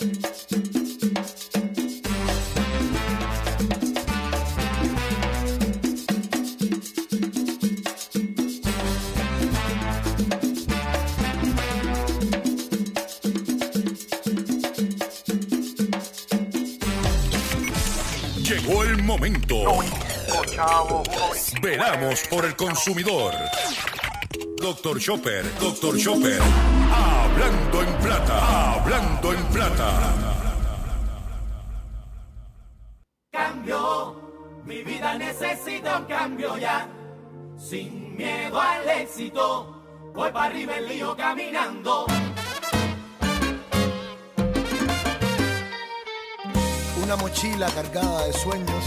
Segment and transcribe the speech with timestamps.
[0.00, 0.08] Llegó
[18.84, 19.64] el momento.
[21.60, 23.34] Veramos por el consumidor.
[24.56, 26.40] Doctor Chopper, Doctor Chopper.
[29.00, 30.76] Hablando en plata, hablando en plata.
[33.32, 34.20] Cambio,
[34.66, 36.86] mi vida necesita un cambio ya.
[37.56, 39.74] Sin miedo al éxito,
[40.14, 42.04] voy para arriba el lío caminando.
[47.02, 48.84] Una mochila cargada de sueños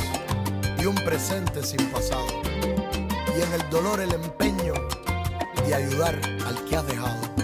[0.78, 2.28] y un presente sin pasado.
[3.36, 4.74] Y en el dolor el empeño
[5.66, 7.43] de ayudar al que has dejado.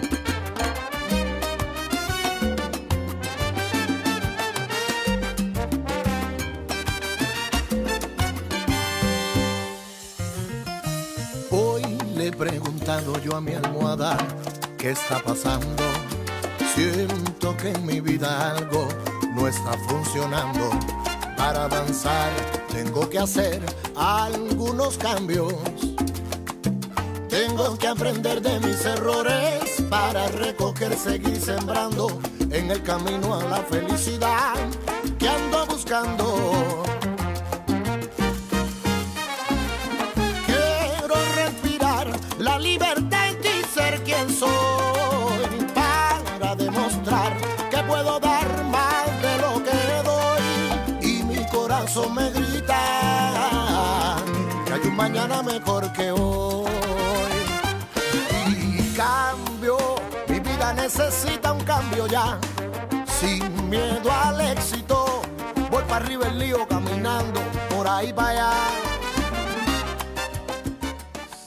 [12.39, 14.17] Preguntado yo a mi almohada
[14.77, 15.83] qué está pasando.
[16.73, 18.87] Siento que en mi vida algo
[19.35, 20.69] no está funcionando.
[21.35, 22.31] Para avanzar
[22.71, 23.61] tengo que hacer
[23.97, 25.53] algunos cambios.
[27.27, 32.07] Tengo que aprender de mis errores para recoger, seguir sembrando
[32.51, 34.55] en el camino a la felicidad
[35.19, 36.38] que ando buscando.
[47.09, 50.43] Demostrar que puedo dar más de lo que doy.
[51.01, 54.17] Y mi corazón me grita
[54.65, 56.69] que hay un mañana mejor que hoy.
[58.47, 59.77] Y cambio,
[60.27, 62.37] mi vida necesita un cambio ya.
[63.19, 65.21] Sin miedo al éxito,
[65.69, 68.88] voy para arriba el lío caminando por ahí para allá.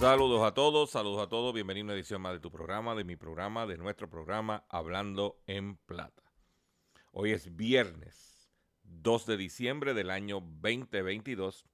[0.02, 1.54] Saludos a todos, saludos a todos.
[1.54, 5.40] Bienvenido a una edición más de tu programa, de mi programa, de nuestro programa Hablando
[5.46, 6.24] en Plata.
[7.12, 8.52] Hoy es viernes
[8.82, 11.66] 2 de diciembre del año 2022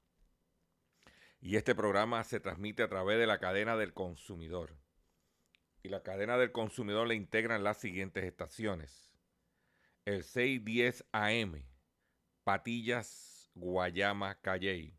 [1.40, 4.76] y este programa se transmite a través de la cadena del consumidor.
[5.82, 9.10] Y la cadena del consumidor le integran las siguientes estaciones.
[10.04, 11.64] El 610 AM,
[12.44, 14.98] Patillas, Guayama, Calley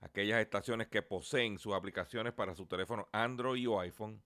[0.00, 4.22] aquellas estaciones que poseen sus aplicaciones para su teléfono Android o iPhone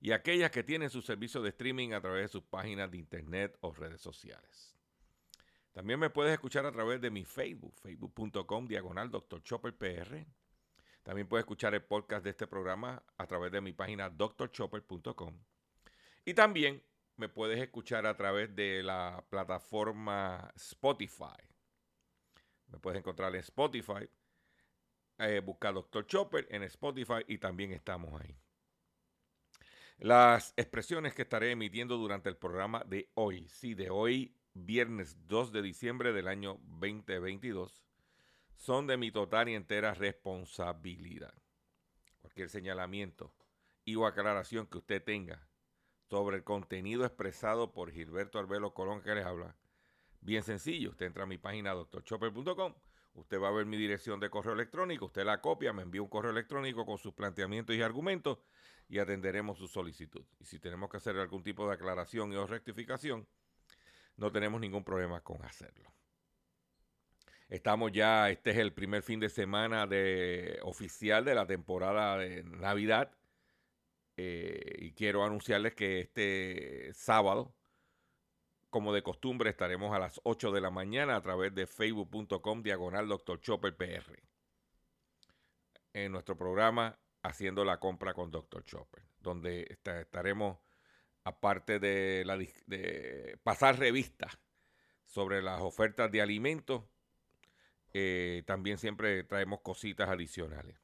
[0.00, 3.56] y aquellas que tienen su servicio de streaming a través de sus páginas de internet
[3.60, 4.74] o redes sociales.
[5.72, 9.42] También me puedes escuchar a través de mi Facebook, facebook.com diagonal Dr.
[9.42, 9.74] Chopper.
[11.02, 15.38] También puedes escuchar el podcast de este programa a través de mi página drchopper.com.
[16.24, 16.82] Y también
[17.16, 21.36] me puedes escuchar a través de la plataforma Spotify.
[22.68, 24.08] Me puedes encontrar en Spotify
[25.18, 26.06] eh, busca Dr.
[26.06, 28.36] Chopper en Spotify y también estamos ahí.
[29.98, 35.52] Las expresiones que estaré emitiendo durante el programa de hoy, sí, de hoy, viernes 2
[35.52, 37.82] de diciembre del año 2022,
[38.56, 41.34] son de mi total y entera responsabilidad.
[42.20, 43.32] Cualquier señalamiento
[43.84, 45.48] y o aclaración que usted tenga
[46.10, 49.56] sobre el contenido expresado por Gilberto Arbelo Colón que les habla,
[50.20, 52.74] bien sencillo, usted entra a mi página drchopper.com
[53.16, 56.08] Usted va a ver mi dirección de correo electrónico, usted la copia, me envía un
[56.08, 58.38] correo electrónico con sus planteamientos y argumentos
[58.88, 60.24] y atenderemos su solicitud.
[60.38, 63.26] Y si tenemos que hacer algún tipo de aclaración o rectificación,
[64.16, 65.90] no tenemos ningún problema con hacerlo.
[67.48, 72.44] Estamos ya, este es el primer fin de semana de, oficial de la temporada de
[72.44, 73.12] Navidad.
[74.18, 77.54] eh, y quiero anunciarles que este sábado,
[78.70, 83.08] como de costumbre, estaremos a las 8 de la mañana a través de facebook.com diagonal
[83.08, 83.40] Dr.
[83.40, 84.22] Chopper PR.
[85.92, 88.62] En nuestro programa Haciendo la compra con Dr.
[88.64, 90.58] Chopper, donde estaremos,
[91.24, 92.38] aparte de, la,
[93.42, 94.38] pasar revistas
[95.06, 96.84] sobre las ofertas de alimentos,
[97.92, 100.78] eh, también siempre traemos cositas adicionales.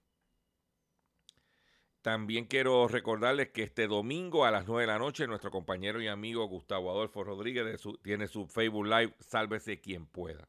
[2.03, 6.09] También quiero recordarles que este domingo a las 9 de la noche nuestro compañero y
[6.09, 10.49] amigo Gustavo Adolfo Rodríguez tiene su Facebook Live Sálvese quien pueda.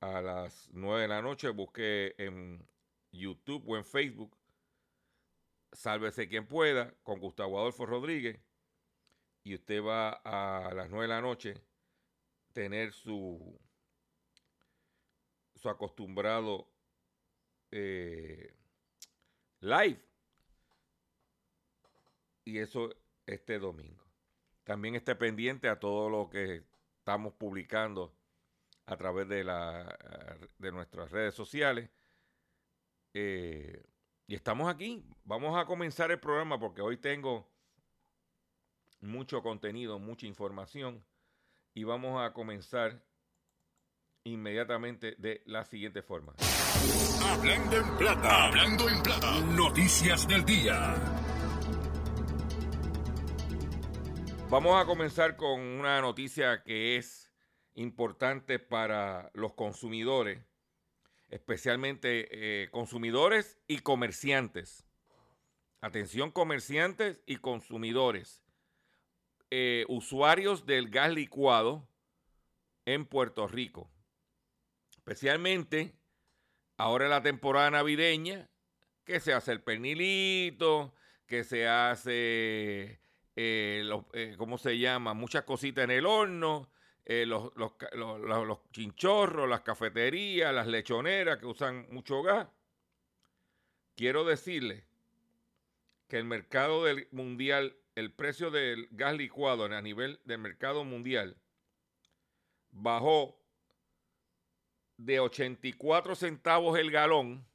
[0.00, 2.66] A las 9 de la noche busque en
[3.12, 4.34] YouTube o en Facebook
[5.72, 8.40] Sálvese quien pueda con Gustavo Adolfo Rodríguez
[9.44, 11.54] y usted va a las 9 de la noche
[12.54, 13.60] tener su,
[15.54, 16.66] su acostumbrado
[17.70, 18.54] eh,
[19.60, 20.09] live
[22.44, 22.90] y eso
[23.26, 24.04] este domingo.
[24.64, 26.64] También esté pendiente a todo lo que
[26.98, 28.14] estamos publicando
[28.86, 29.96] a través de, la,
[30.58, 31.90] de nuestras redes sociales.
[33.14, 33.82] Eh,
[34.26, 35.04] y estamos aquí.
[35.24, 37.48] Vamos a comenzar el programa porque hoy tengo
[39.00, 41.04] mucho contenido, mucha información.
[41.74, 43.02] Y vamos a comenzar
[44.24, 46.34] inmediatamente de la siguiente forma.
[47.24, 51.19] Hablando en plata, hablando en plata, noticias del día.
[54.50, 57.30] Vamos a comenzar con una noticia que es
[57.74, 60.44] importante para los consumidores,
[61.28, 64.84] especialmente eh, consumidores y comerciantes.
[65.80, 68.42] Atención comerciantes y consumidores.
[69.52, 71.88] Eh, usuarios del gas licuado
[72.86, 73.88] en Puerto Rico.
[74.96, 75.94] Especialmente
[76.76, 78.50] ahora en la temporada navideña,
[79.04, 80.92] que se hace el pernilito,
[81.28, 83.00] que se hace
[83.42, 85.14] eh, eh, ¿cómo se llama?
[85.14, 86.68] Muchas cositas en el horno,
[87.06, 87.50] eh, los,
[88.70, 92.48] chinchorros, las cafeterías, las lechoneras que usan mucho gas.
[93.96, 94.84] Quiero decirle
[96.06, 101.38] que el mercado del mundial, el precio del gas licuado a nivel del mercado mundial
[102.72, 103.40] bajó
[104.98, 107.46] de 84 centavos el galón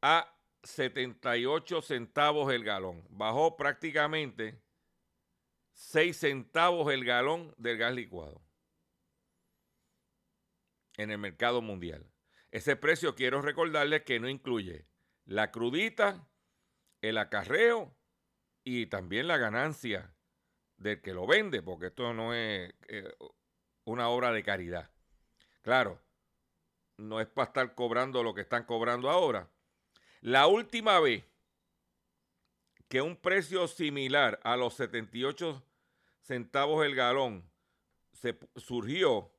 [0.00, 3.04] a 78 centavos el galón.
[3.10, 4.60] Bajó prácticamente
[5.72, 8.42] 6 centavos el galón del gas licuado
[10.96, 12.06] en el mercado mundial.
[12.50, 14.86] Ese precio quiero recordarles que no incluye
[15.24, 16.28] la crudita,
[17.00, 17.94] el acarreo
[18.64, 20.14] y también la ganancia
[20.76, 23.14] del que lo vende, porque esto no es eh,
[23.84, 24.90] una obra de caridad.
[25.62, 26.02] Claro,
[26.96, 29.48] no es para estar cobrando lo que están cobrando ahora,
[30.20, 31.24] la última vez
[32.88, 35.62] que un precio similar a los 78
[36.22, 37.48] centavos el galón
[38.12, 39.32] se surgió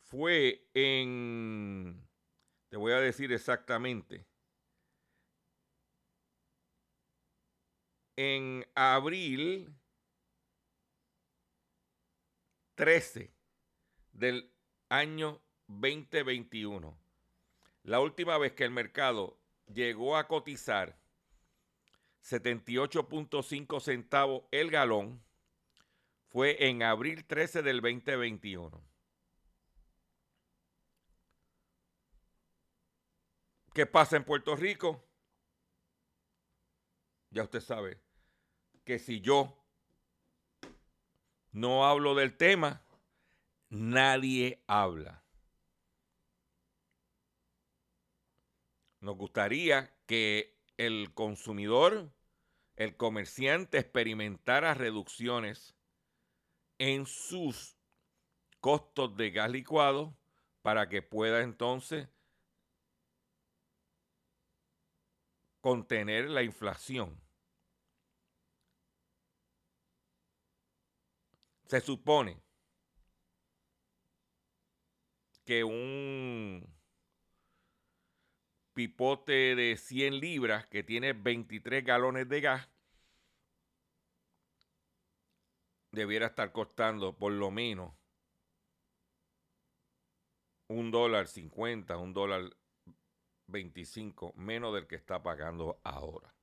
[0.00, 2.06] fue en,
[2.68, 4.26] te voy a decir exactamente,
[8.16, 9.74] en abril
[12.74, 13.32] 13
[14.12, 14.52] del
[14.88, 17.01] año 2021.
[17.84, 20.98] La última vez que el mercado llegó a cotizar
[22.22, 25.22] 78.5 centavos el galón
[26.28, 28.80] fue en abril 13 del 2021.
[33.74, 35.04] ¿Qué pasa en Puerto Rico?
[37.30, 37.98] Ya usted sabe
[38.84, 39.58] que si yo
[41.50, 42.82] no hablo del tema,
[43.70, 45.21] nadie habla.
[49.02, 52.12] Nos gustaría que el consumidor,
[52.76, 55.74] el comerciante experimentara reducciones
[56.78, 57.76] en sus
[58.60, 60.16] costos de gas licuado
[60.62, 62.08] para que pueda entonces
[65.60, 67.20] contener la inflación.
[71.66, 72.40] Se supone
[75.44, 76.81] que un
[78.74, 82.68] pipote de 100 libras que tiene 23 galones de gas
[85.92, 87.92] debiera estar costando por lo menos
[90.68, 92.56] un dólar 50, un dólar
[93.46, 96.34] 25, menos del que está pagando ahora.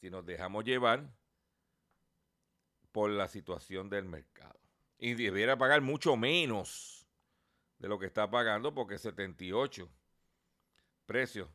[0.00, 1.10] Si nos dejamos llevar
[2.92, 4.60] por la situación del mercado.
[4.98, 7.08] Y debiera pagar mucho menos
[7.78, 9.90] de lo que está pagando porque 78
[11.12, 11.50] precio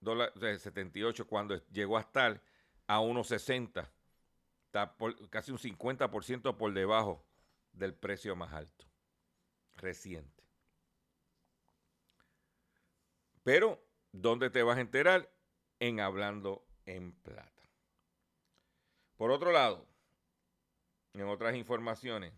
[0.00, 2.42] de 78 cuando llegó a estar
[2.88, 3.88] a 1.60.
[4.66, 4.96] Está
[5.30, 7.24] casi un 50% por debajo
[7.72, 8.86] del precio más alto
[9.76, 10.42] reciente.
[13.44, 15.32] Pero, ¿dónde te vas a enterar?
[15.78, 17.70] En Hablando en Plata.
[19.16, 19.86] Por otro lado,
[21.12, 22.32] en otras informaciones,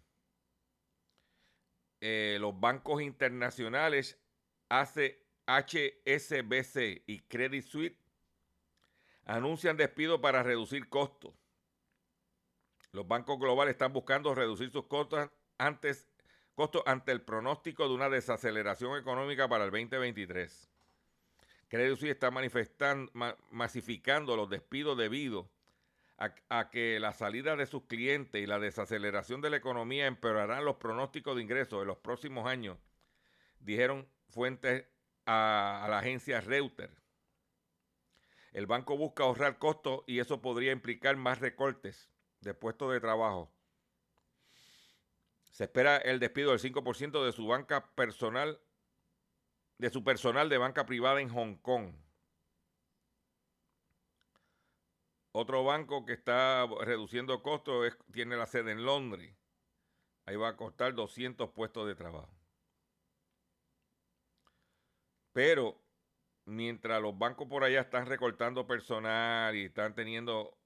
[2.03, 4.19] eh, los bancos internacionales
[4.69, 7.97] hace HSBC y Credit Suisse
[9.25, 11.35] anuncian despido para reducir costos.
[12.93, 15.29] Los bancos globales están buscando reducir sus costos
[15.59, 16.09] antes,
[16.87, 20.69] ante el pronóstico de una desaceleración económica para el 2023.
[21.69, 23.11] Credit Suisse está manifestando,
[23.51, 25.49] masificando los despidos debido
[26.19, 30.65] a, a, que la salida de sus clientes y la desaceleración de la economía empeorarán
[30.65, 32.77] los pronósticos de ingresos en los próximos años,
[33.61, 34.85] dijeron fuentes
[35.27, 37.01] a, la agencia Reuters.
[38.53, 42.11] El banco busca ahorrar costos y eso podría implicar más recortes
[42.41, 43.53] de puestos de trabajo.
[45.51, 48.61] Se espera el despido del 5% de su banca personal,
[49.79, 51.95] de su personal de banca privada en Hong Kong.
[55.33, 59.33] Otro banco que está reduciendo costos tiene la sede en Londres.
[60.27, 62.40] Ahí va a costar 200 puestos de trabajo.
[65.33, 65.81] Pero
[66.45, 70.59] mientras los bancos por allá están recortando personal y están teniendo,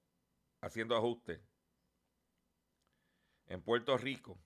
[0.61, 1.39] haciendo ajustes,
[3.47, 4.39] en Puerto Rico,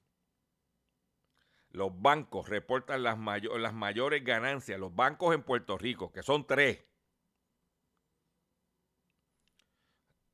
[1.72, 6.84] los bancos reportan las, las mayores ganancias, los bancos en Puerto Rico, que son tres,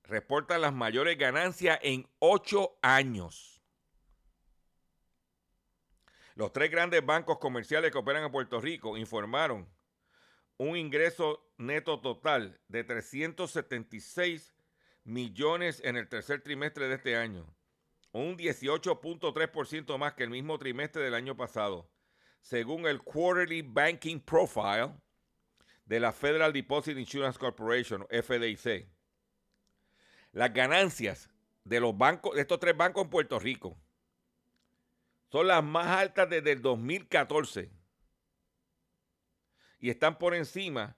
[0.03, 3.61] reportan las mayores ganancias en ocho años.
[6.35, 9.74] Los tres grandes bancos comerciales que operan en Puerto Rico informaron
[10.57, 14.55] un ingreso neto total de 376
[15.03, 17.45] millones en el tercer trimestre de este año,
[18.11, 21.89] un 18.3% más que el mismo trimestre del año pasado,
[22.41, 24.93] según el Quarterly Banking Profile
[25.85, 28.87] de la Federal Deposit Insurance Corporation, FDIC.
[30.31, 31.29] Las ganancias
[31.63, 33.77] de los bancos, de estos tres bancos en Puerto Rico,
[35.31, 37.74] son las más altas desde el 2014
[39.79, 40.97] y están por encima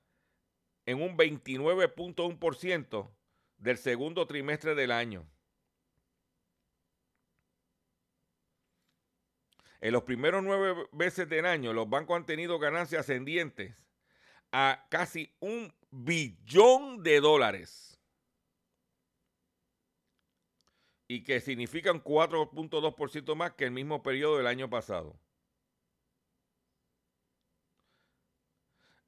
[0.86, 3.12] en un 29.1%
[3.57, 5.27] del segundo trimestre del año.
[9.79, 13.75] En los primeros nueve meses del año, los bancos han tenido ganancias ascendientes
[14.51, 18.00] a casi un billón de dólares.
[21.07, 25.17] Y que significan 4.2% más que el mismo periodo del año pasado.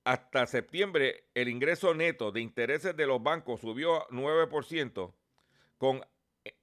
[0.10, 5.14] Hasta septiembre el ingreso neto de intereses de los bancos subió 9%
[5.78, 6.04] con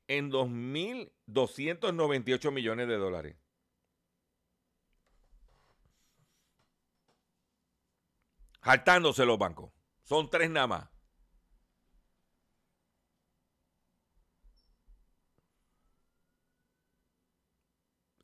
[0.08, 3.36] en 2.298 millones de dólares.
[8.62, 9.70] Jaltándose los bancos.
[10.02, 10.90] Son tres nada más.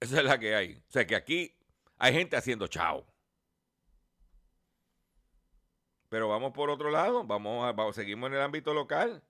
[0.01, 0.83] Esa es la que hay.
[0.89, 1.55] O sea que aquí
[1.99, 3.12] hay gente haciendo chao.
[6.13, 9.23] Pero vamos por otro lado, vamos, a, seguimos en el ámbito local.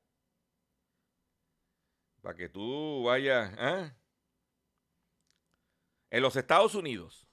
[2.21, 3.55] Para que tú vayas.
[3.57, 3.93] ¿eh?
[6.11, 7.25] En los Estados Unidos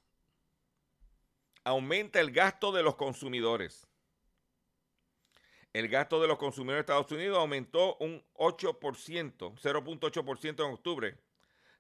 [1.63, 3.88] aumenta el gasto de los consumidores.
[5.74, 11.18] El gasto de los consumidores de Estados Unidos aumentó un 8%, 0.8% en octubre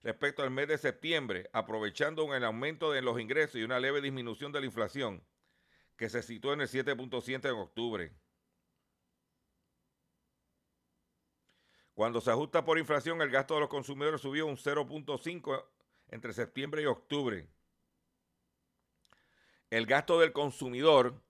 [0.01, 4.51] respecto al mes de septiembre, aprovechando el aumento de los ingresos y una leve disminución
[4.51, 5.23] de la inflación
[5.99, 8.15] que se situó en el 7.7 en octubre.
[11.93, 15.65] Cuando se ajusta por inflación, el gasto de los consumidores subió un 0.5
[16.07, 17.49] entre septiembre y octubre.
[19.69, 21.21] El gasto del consumidor,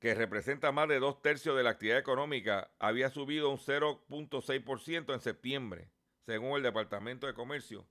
[0.00, 5.20] que representa más de dos tercios de la actividad económica, había subido un 0.6% en
[5.20, 5.90] septiembre,
[6.26, 7.88] según el Departamento de Comercio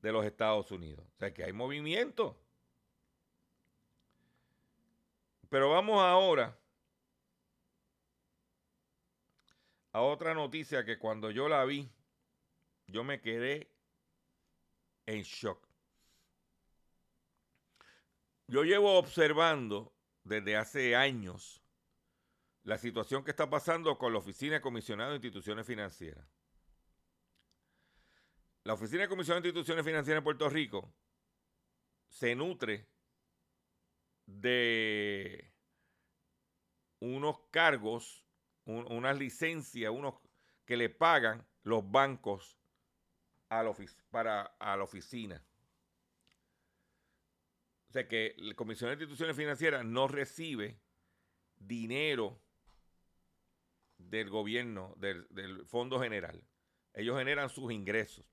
[0.00, 1.04] de los Estados Unidos.
[1.06, 2.40] O sea que hay movimiento.
[5.50, 6.56] Pero vamos ahora
[9.92, 11.90] a otra noticia que cuando yo la vi,
[12.86, 13.68] yo me quedé
[15.06, 15.68] en shock.
[18.46, 19.92] Yo llevo observando
[20.22, 21.60] desde hace años
[22.62, 26.28] la situación que está pasando con la Oficina de Comisionado de Instituciones Financieras.
[28.62, 30.94] La Oficina de Comisionado de Instituciones Financieras en Puerto Rico
[32.08, 32.86] se nutre
[34.38, 35.52] de
[37.00, 38.24] unos cargos,
[38.64, 40.14] unas licencias, unos
[40.64, 42.58] que le pagan los bancos
[43.48, 43.74] a la,
[44.10, 45.44] para, a la oficina.
[47.88, 50.80] O sea que la Comisión de Instituciones Financieras no recibe
[51.56, 52.40] dinero
[53.98, 56.40] del gobierno, del, del Fondo General.
[56.94, 58.24] Ellos generan sus ingresos.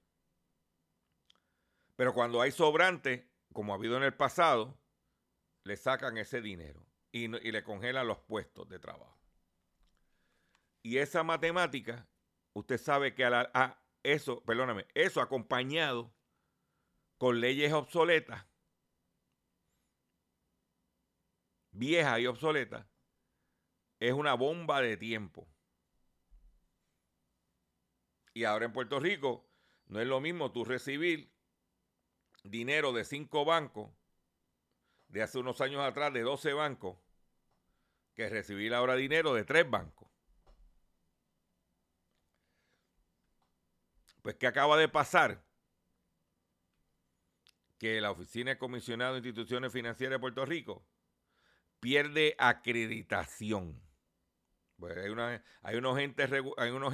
[1.96, 4.78] Pero cuando hay sobrante, como ha habido en el pasado,
[5.68, 6.86] le sacan ese dinero.
[7.12, 9.18] y, le congelan los puestos de trabajo.
[10.84, 12.08] Y esa matemática,
[12.54, 16.14] usted sabe que a, eso, perdóname, eso acompañado
[17.18, 18.46] con leyes obsoletas,
[21.72, 22.86] viejas y obsoletas,
[24.00, 25.48] es una bomba de tiempo.
[28.34, 29.50] Y ahora en Puerto Rico
[29.88, 31.34] no es lo mismo tú recibir
[32.44, 33.90] dinero de cinco bancos
[35.08, 36.98] de hace unos años atrás de 12 bancos
[38.14, 40.10] que recibir ahora dinero de tres bancos.
[44.24, 45.42] Pues, ¿qué acaba de pasar?
[47.78, 50.86] Que la Oficina de Comisionado de Instituciones Financieras de Puerto Rico
[51.80, 53.80] pierde acreditación.
[54.78, 55.12] Pues hay,
[55.62, 56.94] hay, unos entes, hay unos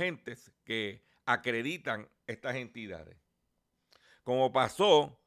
[0.64, 3.18] que acreditan estas entidades.
[4.24, 5.23] Como pasó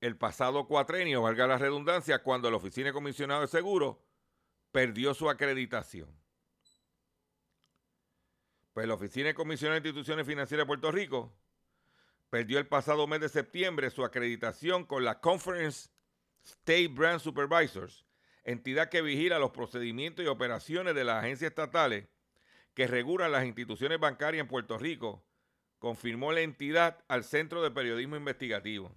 [0.00, 3.96] el pasado cuatrenio, valga la redundancia, cuando la Oficina de Comisionado de Seguros
[4.70, 6.08] perdió su acreditación.
[8.72, 11.32] Pues la Oficina de Comisionado de Instituciones Financieras de Puerto Rico
[12.30, 15.90] perdió el pasado mes de septiembre su acreditación con la Conference
[16.44, 18.04] State Brand Supervisors,
[18.44, 22.06] entidad que vigila los procedimientos y operaciones de las agencias estatales
[22.74, 25.24] que regulan las instituciones bancarias en Puerto Rico,
[25.80, 28.94] confirmó la entidad al Centro de Periodismo Investigativo.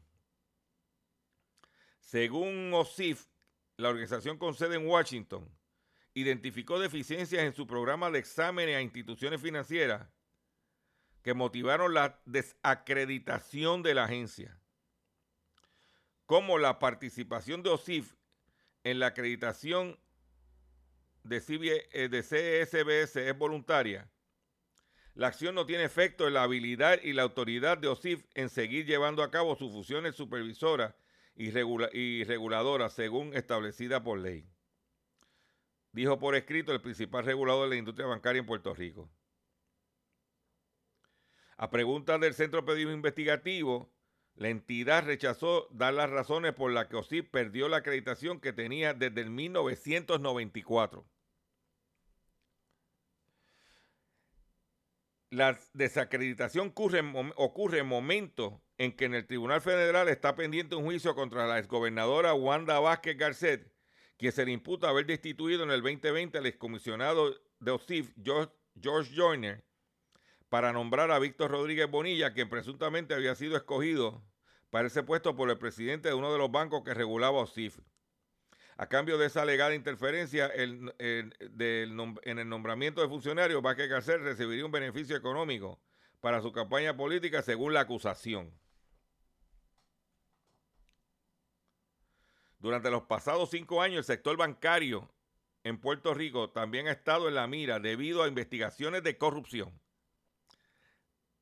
[2.11, 3.27] Según OSIF,
[3.77, 5.49] la organización con sede en Washington,
[6.13, 10.09] identificó deficiencias en su programa de exámenes a instituciones financieras
[11.21, 14.59] que motivaron la desacreditación de la agencia,
[16.25, 18.13] como la participación de OSIF
[18.83, 19.97] en la acreditación
[21.23, 21.37] de,
[21.93, 24.11] eh, CSBS es voluntaria.
[25.13, 28.85] La acción no tiene efecto en la habilidad y la autoridad de OSIF en seguir
[28.85, 30.93] llevando a cabo sus funciones supervisoras
[31.35, 34.47] y, reguladoras según establecida por ley.
[35.91, 39.09] Dijo por escrito el principal regulador de la industria bancaria en Puerto Rico.
[41.57, 43.93] A preguntas del Centro Pedido Investigativo,
[44.35, 48.93] la entidad rechazó dar las razones por las que OSIP perdió la acreditación que tenía
[48.93, 51.05] desde el 1994.
[55.29, 61.13] La desacreditación ocurre en momentos en que en el Tribunal Federal está pendiente un juicio
[61.13, 63.71] contra la exgobernadora Wanda Vázquez Garcet,
[64.17, 69.63] quien se le imputa haber destituido en el 2020 al excomisionado de OSIF, George, Joyner,
[70.49, 74.23] para nombrar a Víctor Rodríguez Bonilla, quien presuntamente había sido escogido
[74.71, 77.77] para ese puesto por el presidente de uno de los bancos que regulaba OSIF.
[78.77, 84.71] A cambio de esa alegada interferencia en el nombramiento de funcionarios, Vázquez Garcet recibiría un
[84.71, 85.79] beneficio económico
[86.19, 88.59] para su campaña política según la acusación.
[92.61, 95.11] Durante los pasados cinco años, el sector bancario
[95.63, 99.81] en Puerto Rico también ha estado en la mira debido a investigaciones de corrupción.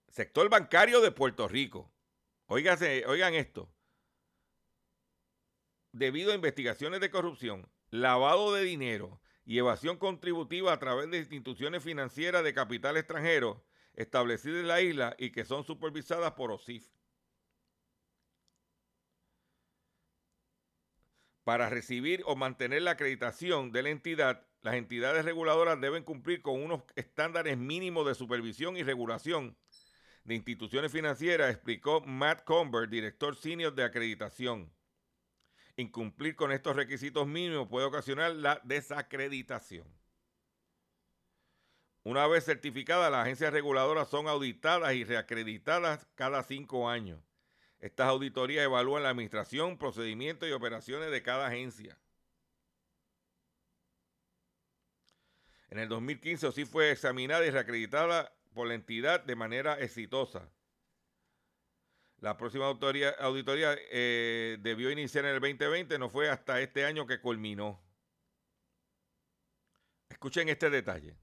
[0.08, 1.92] Sector bancario de Puerto Rico.
[2.48, 3.70] oigan esto.
[5.92, 11.84] Debido a investigaciones de corrupción, lavado de dinero y evasión contributiva a través de instituciones
[11.84, 16.88] financieras de capital extranjero establecidas en la isla y que son supervisadas por OSIF.
[21.50, 26.62] Para recibir o mantener la acreditación de la entidad, las entidades reguladoras deben cumplir con
[26.62, 29.58] unos estándares mínimos de supervisión y regulación
[30.26, 34.72] de instituciones financieras, explicó Matt Comber, director senior de acreditación.
[35.76, 39.88] Incumplir con estos requisitos mínimos puede ocasionar la desacreditación.
[42.04, 47.20] Una vez certificadas, las agencias reguladoras son auditadas y reacreditadas cada cinco años.
[47.80, 51.98] Estas auditorías evalúan la administración, procedimientos y operaciones de cada agencia.
[55.70, 60.50] En el 2015 sí fue examinada y reacreditada por la entidad de manera exitosa.
[62.20, 67.08] La próxima auditoría, auditoría eh, debió iniciar en el 2020, no fue hasta este año
[67.08, 67.82] que culminó.
[70.10, 71.16] Escuchen este detalle.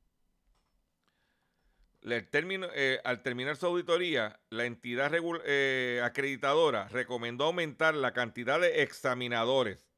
[2.08, 5.10] Eh, al terminar su auditoría, la entidad
[5.44, 9.88] eh, acreditadora recomendó aumentar la cantidad de examinadores,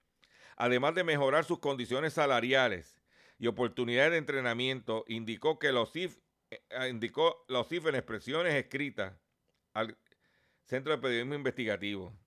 [0.56, 2.98] además de mejorar sus condiciones salariales
[3.38, 6.16] y oportunidades de entrenamiento, indicó que los CIF,
[6.50, 9.12] eh, indicó los CIF en expresiones escritas
[9.74, 9.94] al
[10.64, 12.18] Centro de Periodismo Investigativo.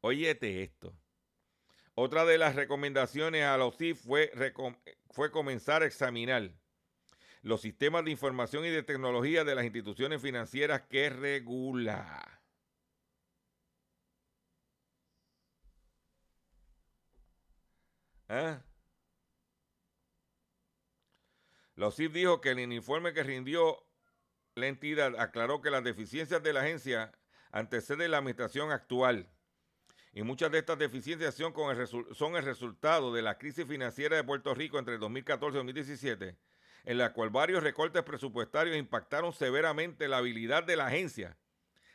[0.00, 0.96] Óyete esto.
[1.94, 4.32] Otra de las recomendaciones a los CIF fue,
[5.10, 6.50] fue comenzar a examinar
[7.44, 12.40] los sistemas de información y de tecnología de las instituciones financieras que regula.
[18.28, 18.62] ¿Ah?
[21.76, 23.86] Los CIF dijo que el informe que rindió
[24.54, 27.12] la entidad aclaró que las deficiencias de la agencia
[27.50, 29.28] anteceden la administración actual
[30.14, 34.54] y muchas de estas deficiencias son, el el resultado de la crisis financiera de Puerto
[34.54, 36.38] Rico entre 2014 y 2017,
[36.84, 41.36] en la cual varios recortes presupuestarios impactaron severamente la habilidad de la agencia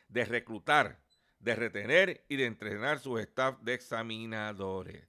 [0.08, 1.00] de reclutar,
[1.38, 5.08] de retener y de entrenar sus staff de examinadores,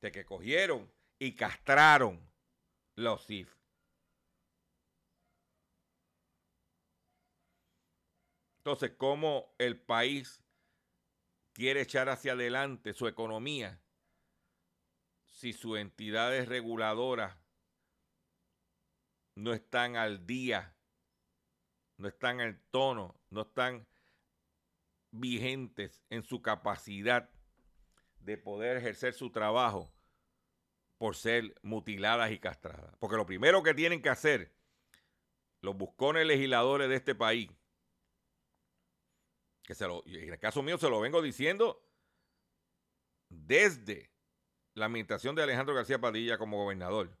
[0.00, 2.20] de que cogieron y castraron
[2.96, 3.54] los CIF.
[8.58, 10.42] Entonces, ¿cómo el país
[11.52, 13.80] quiere echar hacia adelante su economía
[15.24, 17.45] si sus entidades reguladoras
[19.36, 20.74] no están al día,
[21.98, 23.86] no están al tono, no están
[25.12, 27.30] vigentes en su capacidad
[28.18, 29.92] de poder ejercer su trabajo
[30.98, 32.96] por ser mutiladas y castradas.
[32.98, 34.52] Porque lo primero que tienen que hacer
[35.60, 37.50] los buscones legisladores de este país
[39.66, 41.82] que se lo, en el caso mío se lo vengo diciendo
[43.28, 44.12] desde
[44.74, 47.18] la administración de Alejandro García Padilla como gobernador,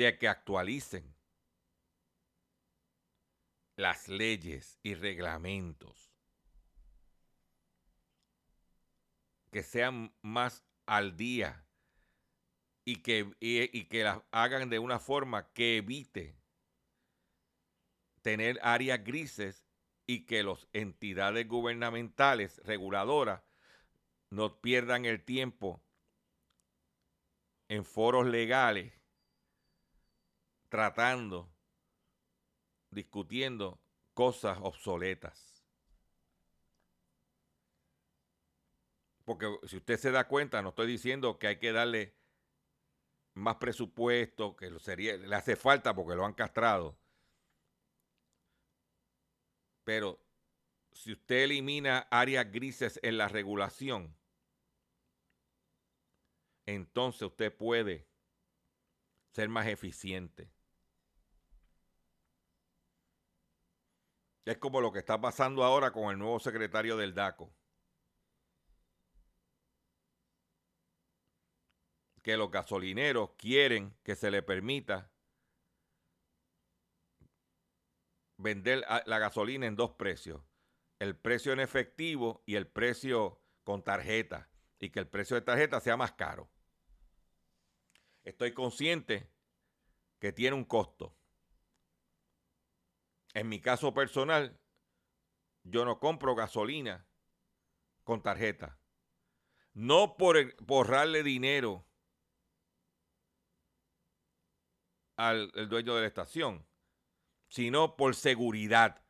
[0.00, 1.14] de que actualicen
[3.76, 6.10] las leyes y reglamentos,
[9.50, 11.66] que sean más al día
[12.86, 16.34] y que, y que las hagan de una forma que evite
[18.22, 19.66] tener áreas grises
[20.06, 23.42] y que las entidades gubernamentales reguladoras
[24.30, 25.82] no pierdan el tiempo
[27.68, 28.99] en foros legales
[30.70, 31.52] tratando,
[32.90, 33.78] discutiendo
[34.14, 35.62] cosas obsoletas.
[39.24, 42.16] Porque si usted se da cuenta, no estoy diciendo que hay que darle
[43.34, 46.98] más presupuesto, que sería, le hace falta porque lo han castrado.
[49.84, 50.20] Pero
[50.92, 54.16] si usted elimina áreas grises en la regulación,
[56.66, 58.08] entonces usted puede
[59.32, 60.50] ser más eficiente.
[64.44, 67.52] Es como lo que está pasando ahora con el nuevo secretario del DACO.
[72.22, 75.10] Que los gasolineros quieren que se le permita
[78.36, 80.42] vender la gasolina en dos precios.
[80.98, 84.48] El precio en efectivo y el precio con tarjeta.
[84.78, 86.50] Y que el precio de tarjeta sea más caro.
[88.22, 89.30] Estoy consciente
[90.18, 91.14] que tiene un costo.
[93.34, 94.58] En mi caso personal,
[95.62, 97.06] yo no compro gasolina
[98.04, 98.78] con tarjeta.
[99.72, 101.86] No por borrarle dinero
[105.16, 106.66] al dueño de la estación,
[107.48, 109.04] sino por seguridad.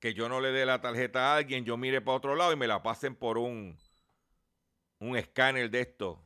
[0.00, 2.56] Que yo no le dé la tarjeta a alguien, yo mire para otro lado y
[2.56, 3.78] me la pasen por un,
[4.98, 6.22] un escáner de esto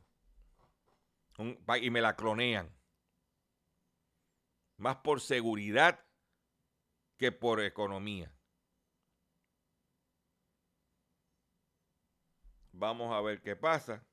[1.81, 2.75] y me la clonean.
[4.77, 6.08] Más por seguridad
[7.19, 8.33] que por economía.
[12.71, 14.05] Vamos a ver qué pasa.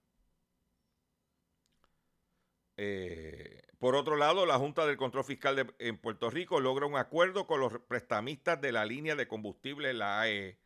[2.77, 7.47] Eh, por otro lado, la Junta del Control Fiscal en Puerto Rico logra un acuerdo
[7.47, 10.59] con los prestamistas de la línea de combustible, la AE.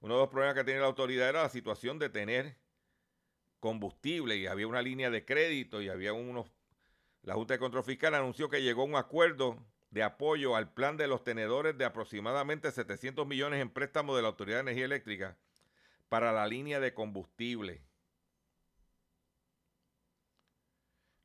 [0.00, 2.58] Uno de los problemas que tiene la autoridad era la situación de tener
[3.58, 6.52] combustible y había una línea de crédito y había unos...
[7.22, 10.96] La Junta de Control Fiscal anunció que llegó a un acuerdo de apoyo al plan
[10.96, 15.36] de los tenedores de aproximadamente 700 millones en préstamos de la Autoridad de Energía Eléctrica
[16.08, 17.82] para la línea de combustible.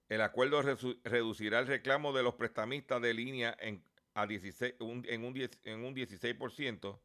[0.09, 0.61] El acuerdo
[1.03, 5.23] reducirá el reclamo de los prestamistas de línea en, a 16, en, un, en
[5.83, 6.99] un 16%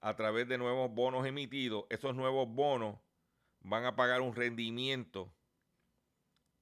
[0.00, 1.84] a través de nuevos bonos emitidos.
[1.90, 2.98] Esos nuevos bonos
[3.60, 5.32] van a pagar un rendimiento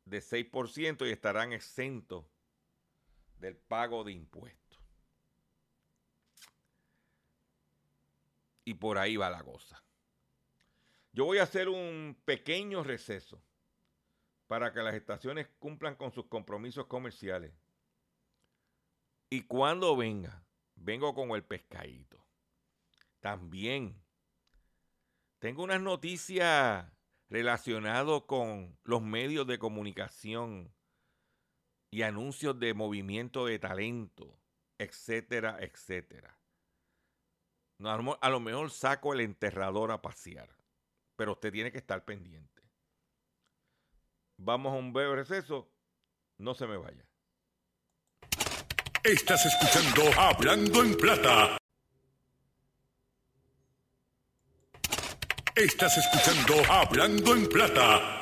[0.05, 2.25] de 6% y estarán exentos
[3.41, 4.79] del pago de impuestos.
[8.65, 9.83] Y por ahí va la cosa.
[11.13, 13.43] Yo voy a hacer un pequeño receso
[14.47, 17.53] para que las estaciones cumplan con sus compromisos comerciales.
[19.31, 20.43] Y cuando venga,
[20.75, 22.25] vengo con el pescadito.
[23.21, 24.03] También
[25.39, 26.87] tengo unas noticias
[27.29, 30.73] relacionadas con los medios de comunicación
[31.91, 34.39] y anuncios de movimiento de talento,
[34.79, 36.39] etcétera, etcétera.
[37.81, 40.49] a lo mejor saco el enterrador a pasear,
[41.17, 42.63] pero usted tiene que estar pendiente.
[44.39, 45.69] Vamos a un breve receso.
[46.39, 47.05] No se me vaya.
[49.03, 51.59] Estás escuchando Hablando en Plata.
[55.57, 58.19] Estás escuchando Hablando en Plata.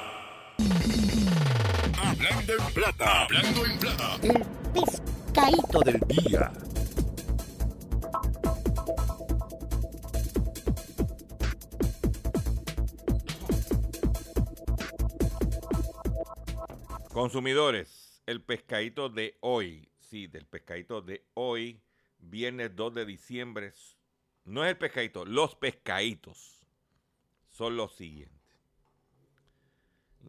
[2.19, 3.25] Hablando en Plata.
[3.25, 4.19] Hablando en Plata.
[4.23, 6.51] El pescadito del día.
[17.13, 21.83] Consumidores, el pescadito de hoy, sí, del pescadito de hoy,
[22.19, 23.75] viernes 2 de diciembre,
[24.45, 26.65] no es el pescadito, los pescaditos
[27.51, 28.36] son los siguientes.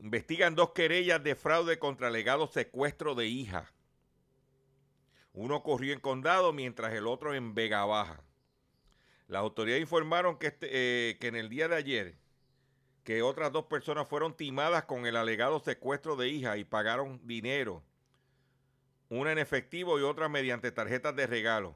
[0.02, 3.72] Investigan dos querellas de fraude contra legado secuestro de hija.
[5.34, 8.22] Uno ocurrió en Condado mientras el otro en Vega Baja.
[9.28, 12.16] Las autoridades informaron que, este, eh, que en el día de ayer
[13.04, 17.82] que otras dos personas fueron timadas con el alegado secuestro de hija y pagaron dinero,
[19.10, 21.76] una en efectivo y otra mediante tarjetas de regalo,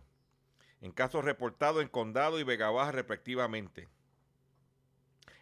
[0.81, 3.87] en casos reportados en Condado y Vega Baja respectivamente.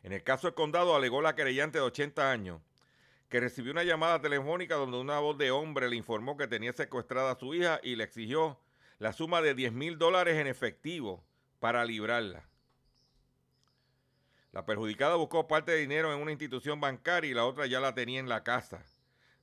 [0.03, 2.61] En el caso del Condado alegó la querellante de 80 años
[3.29, 7.31] que recibió una llamada telefónica donde una voz de hombre le informó que tenía secuestrada
[7.31, 8.59] a su hija y le exigió
[8.97, 11.23] la suma de 10 mil dólares en efectivo
[11.59, 12.43] para librarla.
[14.51, 17.93] La perjudicada buscó parte de dinero en una institución bancaria y la otra ya la
[17.93, 18.83] tenía en la casa.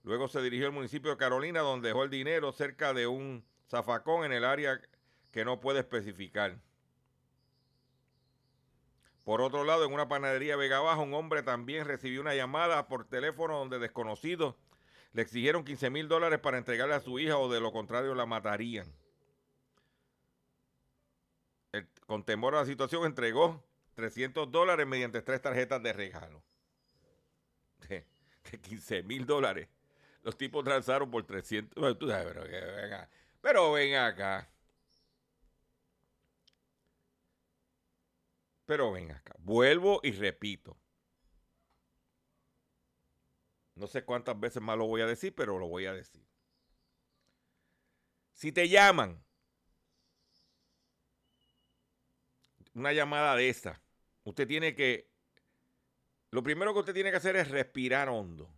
[0.03, 4.25] Luego se dirigió al municipio de Carolina donde dejó el dinero cerca de un zafacón
[4.25, 4.81] en el área
[5.31, 6.59] que no puede especificar.
[9.27, 13.09] Por otro lado, en una panadería Vega Baja, un hombre también recibió una llamada por
[13.09, 14.55] teléfono donde desconocidos
[15.15, 18.25] le exigieron 15 mil dólares para entregarle a su hija o de lo contrario la
[18.25, 18.87] matarían.
[22.07, 26.41] con temor a la situación entregó 300 dólares mediante tres tarjetas de regalo.
[27.89, 28.07] De,
[28.63, 29.67] 15 mil dólares.
[30.23, 31.97] Los tipos transaron por 300.
[33.43, 34.49] pero, ven acá.
[38.67, 39.35] Pero ven acá.
[39.39, 40.77] Vuelvo y repito.
[43.75, 46.25] No sé cuántas veces más lo voy a decir, pero lo voy a decir.
[48.35, 49.25] Si te llaman,
[52.75, 53.81] una llamada de esa,
[54.27, 55.09] Usted tiene que,
[56.33, 58.53] lo primero que usted tiene que hacer es respirar hondo.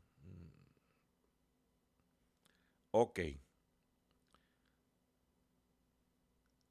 [2.92, 3.20] Ok.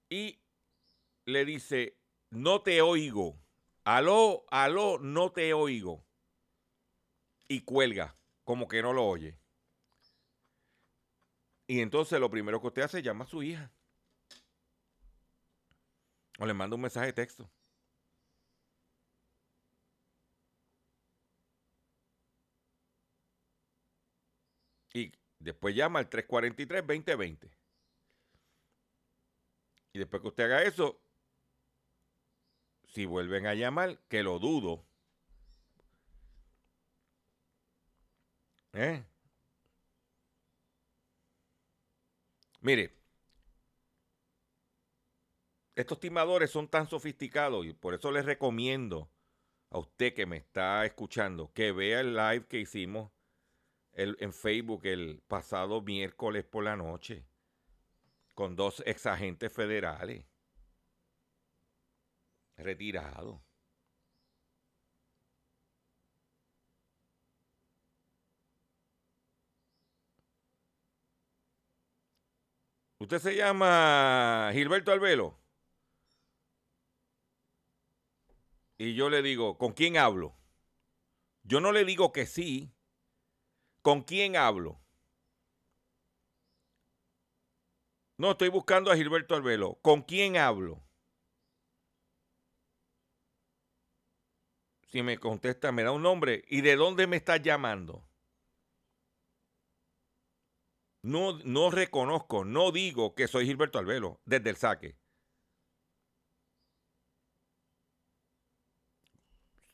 [0.09, 0.39] Y
[1.25, 3.39] le dice, no te oigo.
[3.83, 6.03] Aló, aló, no te oigo.
[7.47, 8.13] Y cuelga,
[8.43, 9.37] como que no lo oye.
[11.67, 13.71] Y entonces lo primero que usted hace es llama a su hija.
[16.39, 17.49] O le manda un mensaje de texto.
[24.93, 27.49] Y después llama al 343-2020.
[29.93, 31.01] Y después que usted haga eso,
[32.87, 34.85] si vuelven a llamar, que lo dudo.
[38.73, 39.03] ¿Eh?
[42.61, 42.93] Mire,
[45.75, 49.09] estos timadores son tan sofisticados y por eso les recomiendo
[49.69, 53.11] a usted que me está escuchando que vea el live que hicimos
[53.93, 57.25] en Facebook el pasado miércoles por la noche
[58.35, 60.25] con dos ex agentes federales
[62.57, 63.41] retirados.
[72.99, 75.39] Usted se llama Gilberto Albelo.
[78.79, 80.35] Y yo le digo, ¿con quién hablo?
[81.43, 82.73] Yo no le digo que sí.
[83.81, 84.81] ¿Con quién hablo?
[88.17, 89.75] No, estoy buscando a Gilberto Albelo.
[89.81, 90.86] ¿Con quién hablo?
[94.97, 96.43] Si me contesta, me da un nombre.
[96.47, 98.09] ¿Y de dónde me está llamando?
[101.03, 104.97] No, no reconozco, no digo que soy Gilberto Albelo desde el saque.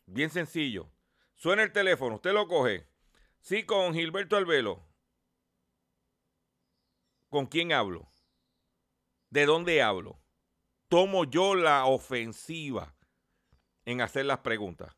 [0.08, 0.92] Bien sencillo.
[1.36, 2.86] Suena el teléfono, usted lo coge.
[3.40, 4.86] Sí, con Gilberto Albelo.
[7.30, 8.12] ¿Con quién hablo?
[9.30, 10.20] ¿De dónde hablo?
[10.90, 12.94] Tomo yo la ofensiva
[13.86, 14.94] en hacer las preguntas.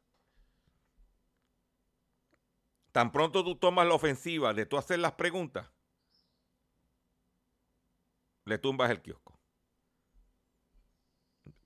[2.96, 5.70] Tan pronto tú tomas la ofensiva de tú hacer las preguntas,
[8.46, 9.38] le tumbas el kiosco.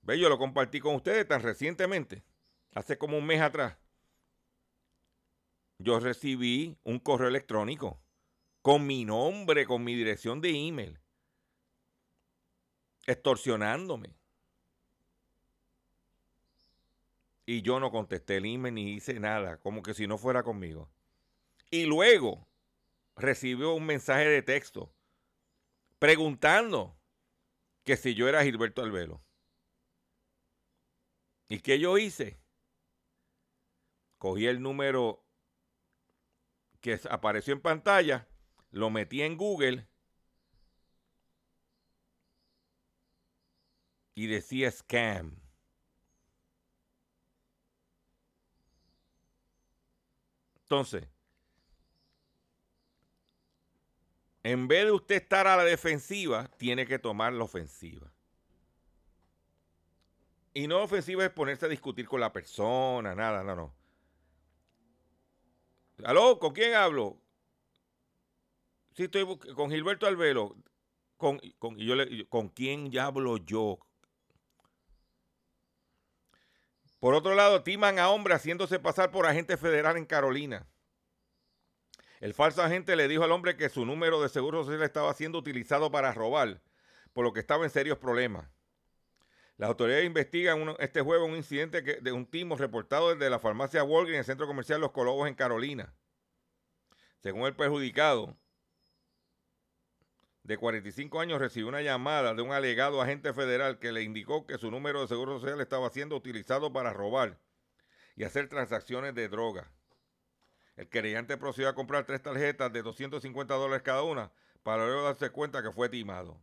[0.01, 0.17] ¿Ve?
[0.17, 2.23] Yo lo compartí con ustedes tan recientemente,
[2.73, 3.77] hace como un mes atrás.
[5.77, 8.01] yo recibí un correo electrónico
[8.63, 10.99] con mi nombre, con mi dirección de email,
[13.05, 14.15] extorsionándome.
[17.45, 20.89] Y yo no contesté el email ni hice nada, como que si no fuera conmigo.
[21.69, 22.47] Y luego
[23.15, 24.93] recibió un mensaje de texto
[25.99, 26.97] preguntando
[27.83, 29.21] que si yo era Gilberto Albelo.
[31.47, 32.39] ¿Y qué yo hice?
[34.17, 35.25] Cogí el número
[36.81, 38.27] que apareció en pantalla,
[38.71, 39.87] lo metí en Google
[44.15, 45.41] y decía scam.
[50.63, 51.07] Entonces,
[54.51, 58.11] en vez de usted estar a la defensiva, tiene que tomar la ofensiva.
[60.55, 63.75] Y no ofensiva es ponerse a discutir con la persona, nada, no, no.
[66.03, 66.39] ¿Aló?
[66.39, 67.21] ¿Con quién hablo?
[68.93, 70.55] Sí, estoy con Gilberto Albelo.
[71.17, 71.93] Con, con, yo
[72.29, 73.77] ¿Con quién ya hablo yo?
[76.99, 80.67] Por otro lado, timan a hombre haciéndose pasar por agente federal en Carolina.
[82.19, 85.37] El falso agente le dijo al hombre que su número de seguro social estaba siendo
[85.37, 86.61] utilizado para robar,
[87.13, 88.49] por lo que estaba en serios problemas.
[89.55, 94.15] Las autoridades investigan este jueves un incidente de un timo reportado desde la farmacia Walgreens
[94.15, 95.93] en el centro comercial Los Colobos en Carolina.
[97.19, 98.37] Según el perjudicado,
[100.43, 104.57] de 45 años recibió una llamada de un alegado agente federal que le indicó que
[104.57, 107.37] su número de seguro social estaba siendo utilizado para robar
[108.15, 109.71] y hacer transacciones de droga.
[110.79, 114.31] El querellante procedió a comprar tres tarjetas de 250 dólares cada una
[114.63, 116.39] para luego darse cuenta que fue timado.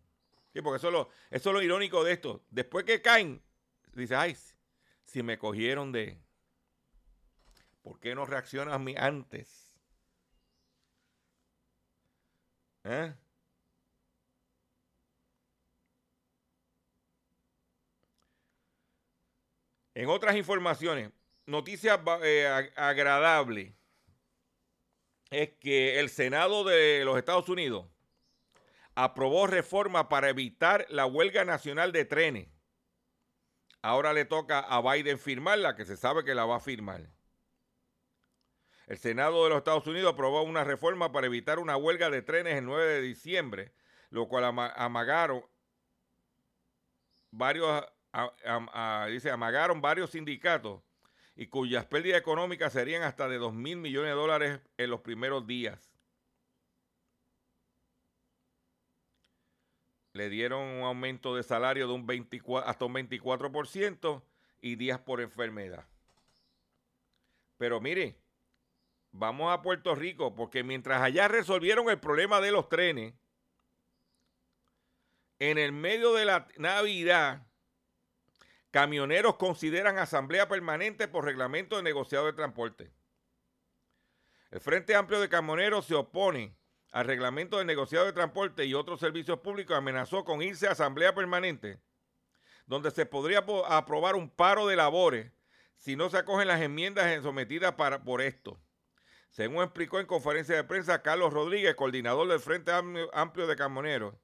[0.52, 2.44] Sí, porque eso es, lo, eso es lo irónico de esto.
[2.50, 3.42] Después que caen,
[3.94, 4.36] dice, ay,
[5.06, 6.20] si me cogieron de...
[7.80, 9.72] ¿Por qué no reaccionas antes?
[12.84, 13.14] ¿Eh?
[19.94, 21.10] En otras informaciones,
[21.46, 23.75] noticia eh, agradable
[25.42, 27.86] es que el Senado de los Estados Unidos
[28.94, 32.48] aprobó reforma para evitar la huelga nacional de trenes.
[33.82, 37.10] Ahora le toca a Biden firmarla, que se sabe que la va a firmar.
[38.86, 42.56] El Senado de los Estados Unidos aprobó una reforma para evitar una huelga de trenes
[42.56, 43.74] el 9 de diciembre,
[44.08, 45.44] lo cual amagaron
[47.30, 47.84] varios,
[49.10, 50.82] dice, amagaron varios sindicatos
[51.36, 55.46] y cuyas pérdidas económicas serían hasta de 2 mil millones de dólares en los primeros
[55.46, 55.92] días.
[60.14, 64.22] Le dieron un aumento de salario de un 24, hasta un 24%
[64.62, 65.86] y días por enfermedad.
[67.58, 68.16] Pero mire,
[69.12, 73.12] vamos a Puerto Rico, porque mientras allá resolvieron el problema de los trenes,
[75.38, 77.45] en el medio de la Navidad,
[78.76, 82.92] Camioneros consideran asamblea permanente por reglamento de negociado de transporte.
[84.50, 86.58] El Frente Amplio de Camioneros se opone
[86.92, 91.14] al reglamento de negociado de transporte y otros servicios públicos amenazó con irse a asamblea
[91.14, 91.80] permanente,
[92.66, 95.32] donde se podría aprobar un paro de labores
[95.78, 98.60] si no se acogen las enmiendas sometidas para, por esto.
[99.30, 102.72] Según explicó en conferencia de prensa Carlos Rodríguez, coordinador del Frente
[103.14, 104.16] Amplio de Camioneros,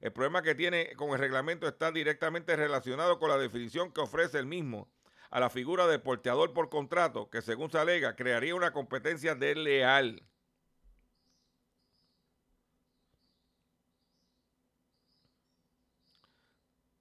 [0.00, 4.38] el problema que tiene con el reglamento está directamente relacionado con la definición que ofrece
[4.38, 4.90] el mismo
[5.30, 10.22] a la figura de porteador por contrato, que según se alega crearía una competencia desleal.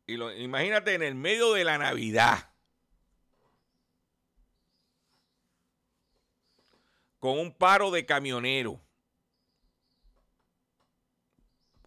[0.07, 2.51] Y lo, imagínate en el medio de la Navidad.
[7.19, 8.84] Con un paro de camioneros.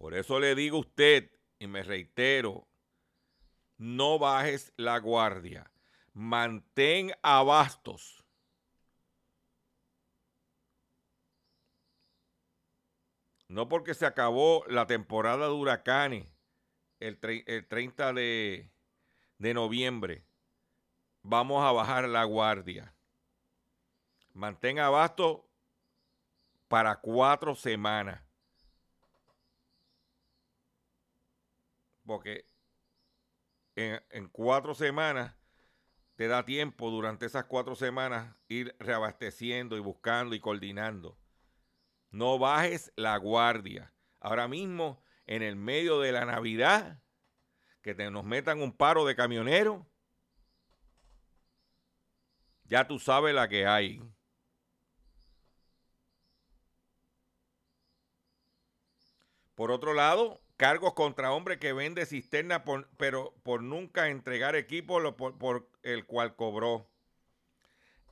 [0.08, 2.66] Por eso le digo a usted, y me reitero,
[3.76, 5.70] no bajes la guardia.
[6.14, 8.24] Mantén abastos.
[13.48, 16.26] No porque se acabó la temporada de huracanes
[17.00, 18.70] el, 30 de,
[19.36, 20.24] noviembre,
[21.22, 22.94] vamos a bajar la guardia.
[24.32, 25.46] Mantén abasto
[26.66, 28.27] para cuatro semanas.
[32.08, 32.46] porque
[33.76, 35.36] en, cuatro semanas
[36.16, 41.18] te da tiempo durante esas cuatro semanas ir reabasteciendo y buscando y coordinando.
[42.10, 43.92] No bajes la guardia.
[44.20, 47.02] Ahora mismo, en el medio de la Navidad,
[47.82, 49.86] que te, nos metan un paro de camioneros,
[52.64, 54.02] ya tú sabes la que hay.
[59.54, 65.00] Por otro lado, cargos contra hombre que vende cisterna por- pero por nunca entregar equipo
[65.16, 66.90] por, el cual cobró.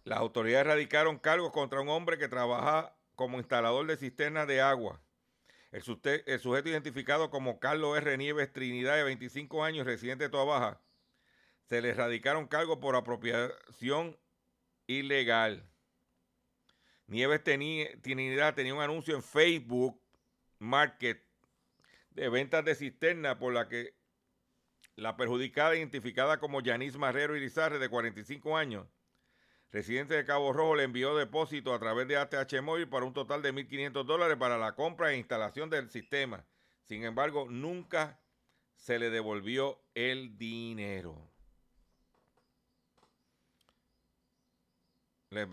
[0.05, 5.03] Las autoridades radicaron cargos contra un hombre que trabaja como instalador de cisternas de agua.
[5.73, 8.17] El, sujeto identificado como Carlos R.
[8.17, 10.81] Nieves Trinidad, de 25 años, residente de Toa Baja,
[11.65, 14.17] se le radicaron cargos por apropiación
[14.87, 15.69] ilegal.
[17.09, 20.01] Nieves Trinidad tenía un anuncio en Facebook
[20.61, 21.26] Market
[22.17, 23.95] de ventas de cisterna por la que
[24.97, 28.87] la perjudicada, identificada como Yanis Marrero Irizarre, de 45 años,
[29.71, 33.43] residente de Cabo Rojo, le envió depósito a través de ATH Móvil para un total
[33.43, 36.47] de 1.500 dólares para la compra e instalación del sistema.
[36.85, 38.19] Sin embargo, nunca
[38.75, 41.31] se le devolvió el dinero.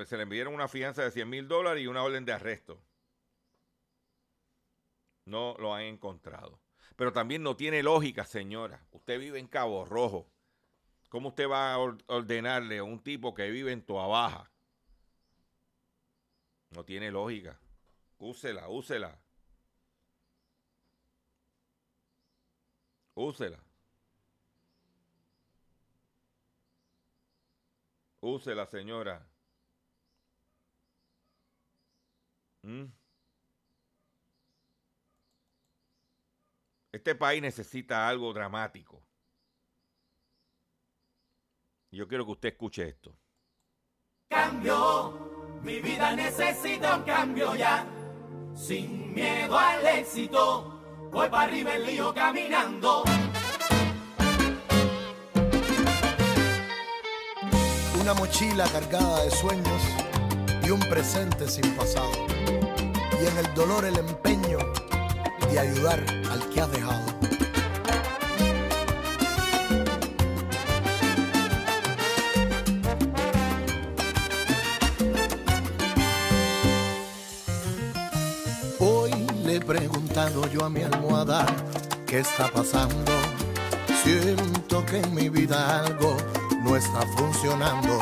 [0.06, 2.82] Se le enviaron una fianza de 100 mil dólares y una orden de arresto.
[5.26, 6.62] No lo han encontrado.
[6.96, 8.86] Pero también no tiene lógica, señora.
[8.92, 10.30] Usted vive en Cabo Rojo.
[11.10, 14.52] ¿Cómo usted va a or- ordenarle a un tipo que vive en Toa Baja?
[16.72, 17.58] No tiene lógica.
[18.20, 19.18] Úsela, úsela.
[23.16, 23.60] Úsela.
[28.22, 29.24] Úsela, señora.
[32.64, 32.86] ¿Mm?
[36.94, 39.02] Este país necesita algo dramático.
[41.92, 43.18] Yo quiero que usted escuche esto.
[44.30, 47.84] Cambio, mi vida necesita un cambio ya.
[48.54, 53.04] Sin miedo al éxito, voy para arriba el lío caminando.
[58.00, 59.82] Una mochila cargada de sueños
[60.64, 62.12] y un presente sin pasado.
[63.20, 64.60] Y en el dolor el empeño
[65.58, 67.04] ayudar al que has dejado.
[78.80, 79.12] Hoy
[79.46, 81.46] le he preguntado yo a mi almohada
[82.06, 83.12] qué está pasando.
[84.04, 86.18] Siento que en mi vida algo
[86.64, 88.00] no está funcionando.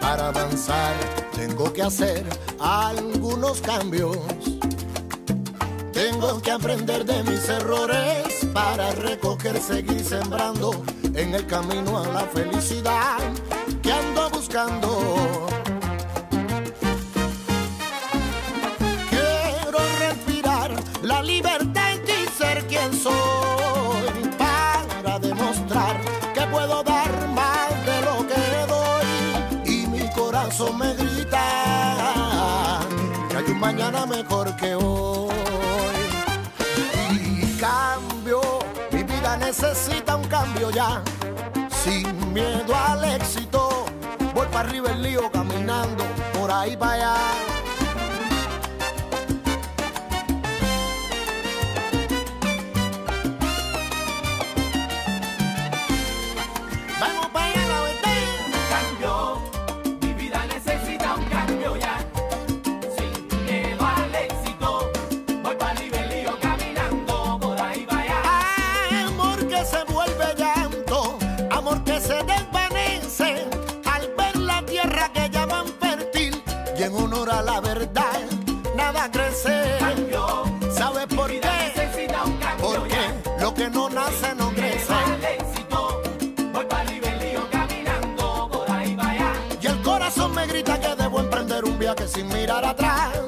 [0.00, 0.94] Para avanzar
[1.36, 2.26] tengo que hacer
[2.58, 4.57] algunos cambios.
[5.98, 10.70] Tengo que aprender de mis errores para recoger, seguir sembrando
[11.12, 13.18] en el camino a la felicidad
[13.82, 15.48] que ando buscando.
[19.10, 20.70] Quiero respirar
[21.02, 26.00] la libertad ti, ser quien soy, para demostrar
[26.32, 28.38] que puedo dar más de lo que
[28.68, 29.74] doy.
[29.74, 32.78] Y mi corazón me grita
[33.28, 35.27] que hay un mañana mejor que hoy.
[39.48, 41.02] Necesita un cambio ya,
[41.70, 43.86] sin miedo al éxito.
[44.34, 47.57] Voy para arriba el lío caminando, por ahí para allá.
[84.36, 84.92] No crece.
[84.92, 86.02] Miedo al éxito,
[86.52, 88.48] voy para arriba el lío caminando.
[88.50, 89.32] Por ahí vaya.
[89.60, 93.27] Y el corazón me grita que debo emprender un viaje sin mirar atrás.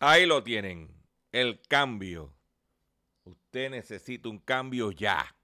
[0.00, 0.88] Ahí lo tienen,
[1.32, 2.32] el cambio.
[3.24, 5.34] Usted necesita un cambio ya.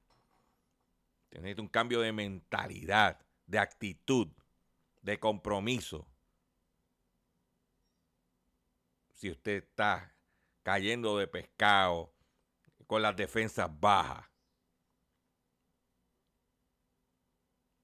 [1.30, 4.28] Necesita un cambio de mentalidad, de actitud,
[5.02, 6.06] de compromiso.
[9.14, 10.14] Si usted está
[10.62, 12.14] cayendo de pescado,
[12.86, 14.24] con las defensas bajas.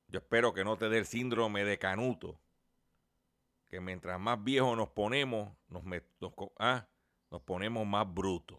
[0.08, 2.40] Yo espero que no te dé el síndrome de Canuto
[3.70, 5.84] que mientras más viejos nos ponemos, nos,
[6.58, 6.88] ah,
[7.30, 8.58] nos ponemos más brutos.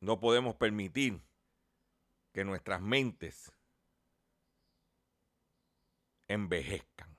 [0.00, 1.20] No podemos permitir
[2.32, 3.52] que nuestras mentes
[6.28, 7.14] envejezcan.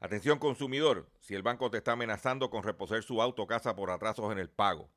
[0.00, 3.90] Atención consumidor, si el banco te está amenazando con reposer su auto o casa por
[3.90, 4.90] atrasos en el pago,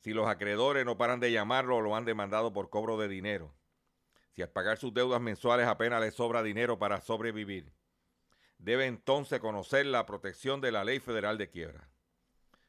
[0.00, 3.54] si los acreedores no paran de llamarlo o lo han demandado por cobro de dinero.
[4.30, 7.72] Si al pagar sus deudas mensuales apenas le sobra dinero para sobrevivir.
[8.58, 11.90] Debe entonces conocer la protección de la ley federal de quiebra.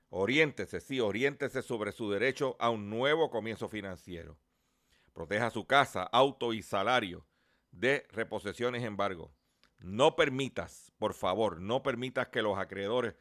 [0.09, 4.37] Oriéntese, sí, oriéntese sobre su derecho a un nuevo comienzo financiero.
[5.13, 7.25] Proteja su casa, auto y salario
[7.71, 9.33] de reposiciones embargo.
[9.79, 13.15] No permitas, por favor, no permitas que los acreedores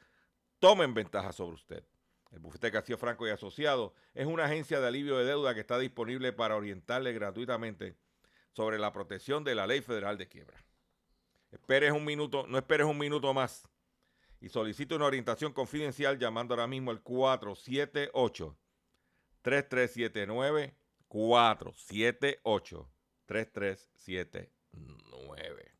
[0.58, 1.84] tomen ventaja sobre usted.
[2.30, 5.78] El bufete Castillo Franco y Asociado es una agencia de alivio de deuda que está
[5.78, 7.96] disponible para orientarle gratuitamente
[8.52, 10.64] sobre la protección de la ley federal de quiebra.
[11.50, 13.68] Esperes un minuto, no esperes un minuto más
[14.40, 18.56] y solicite una orientación confidencial llamando ahora mismo al 478
[19.42, 20.76] 3379
[21.08, 22.90] 478
[23.26, 25.79] 3379.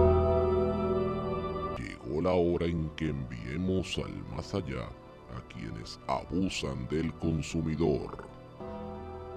[2.21, 8.25] La hora en que enviemos al más allá a quienes abusan del consumidor.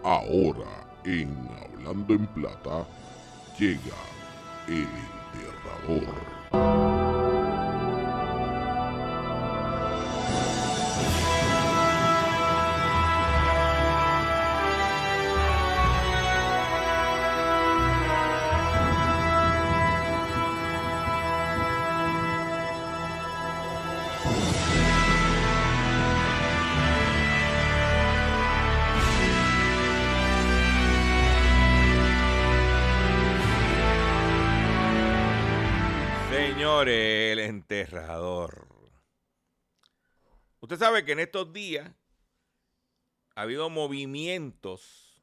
[0.02, 1.30] Ahora, en
[1.62, 2.86] Hablando en Plata,
[3.58, 3.96] llega
[4.68, 4.86] el
[5.32, 6.33] enterrador.
[40.64, 41.92] Usted sabe que en estos días
[43.34, 45.22] ha habido movimientos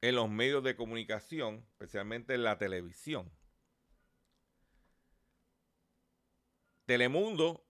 [0.00, 3.30] en los medios de comunicación, especialmente en la televisión.
[6.86, 7.62] Telemundo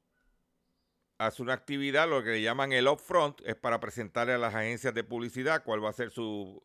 [1.18, 4.94] hace una actividad, lo que le llaman el upfront, es para presentarle a las agencias
[4.94, 6.64] de publicidad cuál va a ser su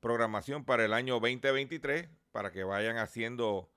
[0.00, 3.70] programación para el año 2023, para que vayan haciendo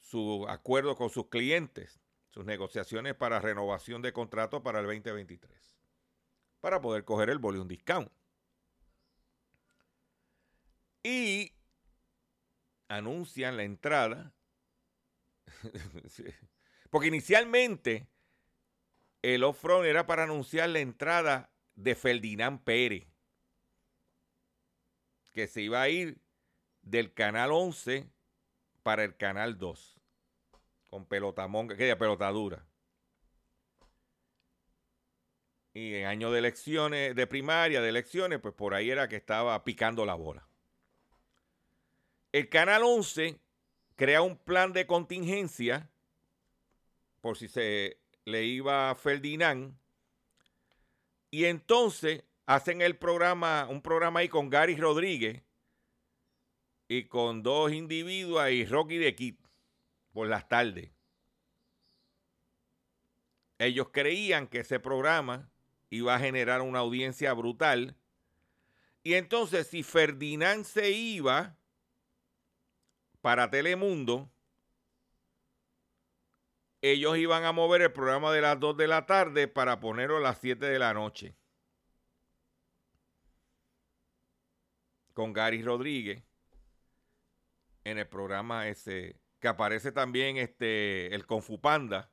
[0.00, 2.01] su acuerdo con sus clientes,
[2.32, 5.76] sus negociaciones para renovación de contrato para el 2023,
[6.60, 8.10] para poder coger el volume discount.
[11.02, 11.52] Y
[12.88, 14.32] anuncian la entrada,
[16.90, 18.08] porque inicialmente
[19.20, 23.06] el off-front era para anunciar la entrada de Ferdinand Pérez
[25.32, 26.20] que se iba a ir
[26.82, 28.10] del canal 11
[28.82, 30.01] para el canal 2
[30.92, 32.66] con pelotamonga, que pelotadura.
[35.72, 39.64] Y en año de elecciones, de primaria, de elecciones, pues por ahí era que estaba
[39.64, 40.46] picando la bola.
[42.30, 43.40] El canal 11
[43.96, 45.88] crea un plan de contingencia
[47.22, 49.74] por si se le iba a Ferdinand.
[51.30, 55.42] Y entonces hacen el programa, un programa ahí con Gary Rodríguez
[56.86, 59.41] y con dos individuos y Rocky de Kid
[60.12, 60.90] por las tardes.
[63.58, 65.50] Ellos creían que ese programa
[65.90, 67.96] iba a generar una audiencia brutal.
[69.02, 71.56] Y entonces si Ferdinand se iba
[73.20, 74.30] para Telemundo,
[76.80, 80.20] ellos iban a mover el programa de las 2 de la tarde para ponerlo a
[80.20, 81.36] las 7 de la noche.
[85.14, 86.24] Con Gary Rodríguez
[87.84, 92.08] en el programa ese, que aparece también este, el Confupanda,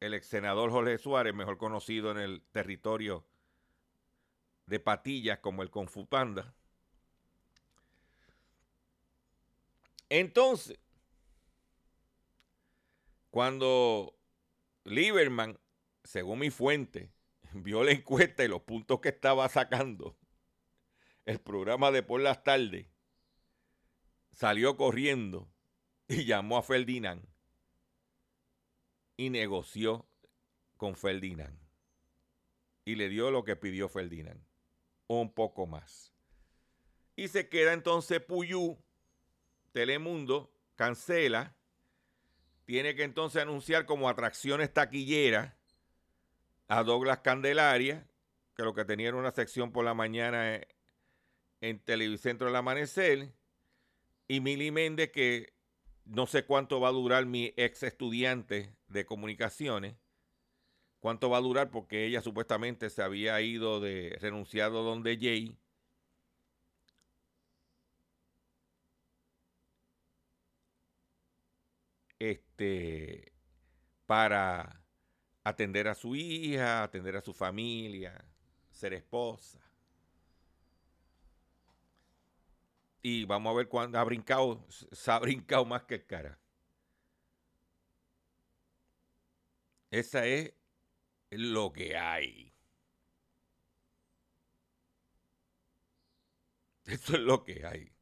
[0.00, 3.24] el ex senador Jorge Suárez, mejor conocido en el territorio
[4.66, 6.54] de Patillas como el Confupanda.
[10.10, 10.78] Entonces,
[13.30, 14.14] cuando
[14.84, 15.58] Lieberman,
[16.02, 17.10] según mi fuente,
[17.54, 20.18] vio la encuesta y los puntos que estaba sacando,
[21.24, 22.93] el programa de por las tardes,
[24.34, 25.48] salió corriendo
[26.08, 27.24] y llamó a Ferdinand
[29.16, 30.06] y negoció
[30.76, 31.58] con Ferdinand.
[32.84, 34.44] Y le dio lo que pidió Ferdinand,
[35.06, 36.12] un poco más.
[37.16, 38.76] Y se queda entonces Puyú,
[39.72, 41.56] Telemundo, cancela
[42.64, 45.54] tiene que entonces anunciar como atracciones taquilleras
[46.68, 48.06] a Douglas Candelaria,
[48.56, 50.60] que lo que tenía era una sección por la mañana
[51.60, 53.32] en Televicentro del Amanecer,
[54.28, 55.54] y Mili Méndez, que
[56.04, 59.96] no sé cuánto va a durar mi ex estudiante de comunicaciones,
[61.00, 65.58] cuánto va a durar porque ella supuestamente se había ido de renunciado donde Jay
[72.18, 73.32] este,
[74.06, 74.82] para
[75.44, 78.24] atender a su hija, atender a su familia,
[78.70, 79.63] ser esposa.
[83.06, 86.38] Y vamos a ver cuándo ha brincado, se ha brincado más que cara.
[89.90, 90.54] Esa es
[91.30, 92.54] lo que hay.
[96.86, 97.92] Eso es lo que hay.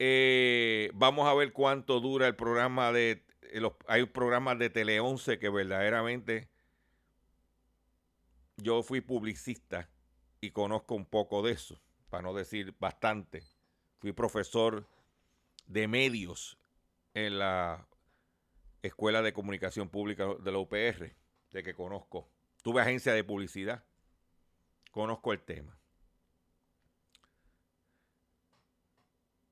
[0.00, 3.24] Eh, vamos a ver cuánto dura el programa de...
[3.52, 6.48] Los, hay programas de Tele 11 que verdaderamente
[8.56, 9.88] yo fui publicista
[10.40, 11.80] y conozco un poco de eso,
[12.10, 13.44] para no decir bastante.
[14.00, 14.86] Fui profesor
[15.66, 16.58] de medios
[17.14, 17.86] en la
[18.82, 21.14] Escuela de Comunicación Pública de la UPR,
[21.52, 22.28] de que conozco.
[22.62, 23.84] Tuve agencia de publicidad,
[24.90, 25.76] conozco el tema.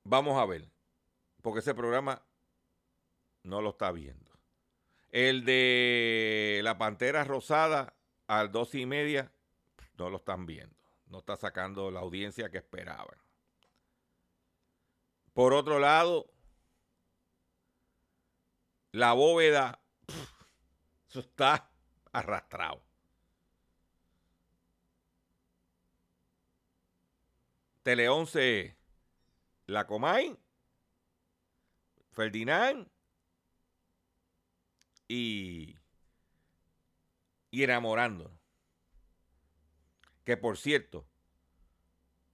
[0.05, 0.69] Vamos a ver,
[1.43, 2.23] porque ese programa
[3.43, 4.31] no lo está viendo.
[5.11, 7.95] El de la Pantera Rosada
[8.27, 9.31] al dos y media
[9.97, 10.78] no lo están viendo.
[11.09, 13.19] No está sacando la audiencia que esperaban.
[15.33, 16.31] Por otro lado,
[18.93, 19.81] la bóveda,
[21.09, 21.71] eso está
[22.13, 22.83] arrastrado.
[27.83, 28.77] Tele 11
[29.69, 30.37] la Comay,
[32.13, 32.89] Ferdinand
[35.07, 35.77] y,
[37.51, 38.38] y enamorando.
[40.29, 41.07] Que por cierto,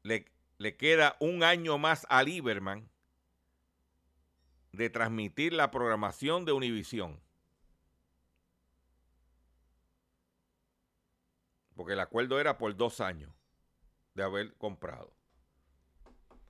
[0.03, 0.27] le,
[0.59, 2.91] le queda un año más a Lieberman
[4.73, 7.21] de transmitir la programación de Univisión.
[11.77, 13.33] Porque el acuerdo era por dos años
[14.15, 15.15] de haber comprado.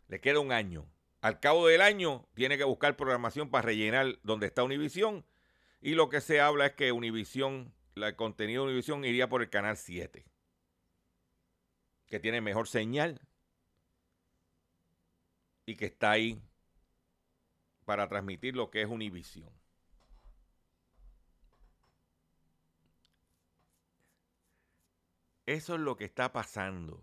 [0.08, 0.90] Le queda un año.
[1.20, 5.26] Al cabo del año tiene que buscar programación para rellenar donde está Univisión.
[5.82, 9.50] Y lo que se habla es que Univisión, el contenido de Univisión iría por el
[9.50, 10.24] canal 7.
[12.08, 13.20] Que tiene mejor señal.
[15.66, 16.42] Y que está ahí
[17.84, 19.52] para transmitir lo que es Univisión.
[25.46, 27.02] Eso es lo que está pasando.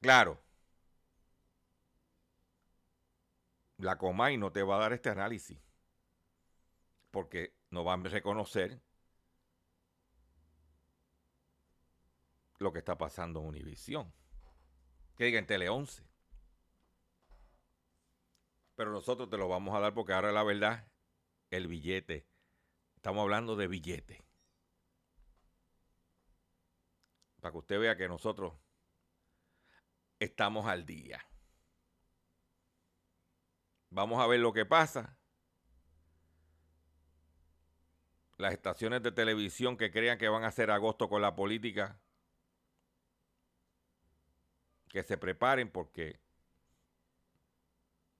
[0.00, 0.40] Claro,
[3.78, 5.58] la Comay no te va a dar este análisis
[7.10, 8.80] porque no van a reconocer
[12.58, 14.12] lo que está pasando en Univisión.
[15.16, 16.06] Que diga en Tele 11.
[18.74, 20.86] Pero nosotros te lo vamos a dar porque ahora la verdad,
[21.50, 22.28] el billete.
[22.96, 24.24] Estamos hablando de billete.
[27.40, 28.54] Para que usted vea que nosotros
[30.18, 31.24] estamos al día.
[33.90, 35.16] Vamos a ver lo que pasa.
[38.36, 41.98] Las estaciones de televisión que crean que van a hacer agosto con la política,
[44.96, 46.18] que se preparen porque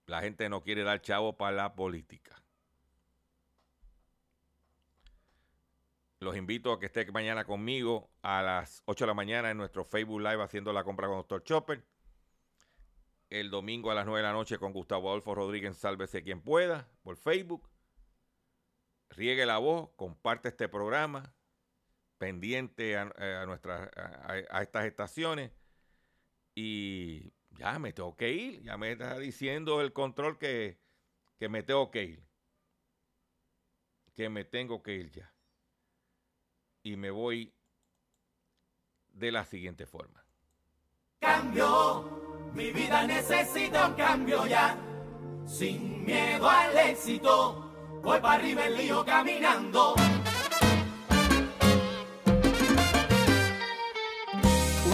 [0.05, 2.39] la gente no quiere dar chavo para la política.
[6.19, 9.85] Los invito a que esté mañana conmigo a las 8 de la mañana en nuestro
[9.85, 11.43] Facebook Live haciendo la compra con Dr.
[11.43, 11.83] Chopper.
[13.31, 16.87] El domingo a las 9 de la noche con Gustavo Adolfo Rodríguez, sálvese quien pueda,
[17.01, 17.67] por Facebook.
[19.09, 21.33] Riegue la voz, comparte este programa,
[22.19, 25.56] pendiente a, nuestras, a estas estaciones.
[26.59, 30.79] Y ya me tengo que ir, ya me está diciendo el control que,
[31.37, 32.23] que me tengo que ir.
[34.15, 35.31] Que me tengo que ir ya.
[36.81, 37.53] Y me voy
[39.13, 40.25] de la siguiente forma.
[41.19, 44.75] Cambio, mi vida necesita un cambio ya.
[45.45, 49.93] Sin miedo al éxito, voy para arriba el lío caminando.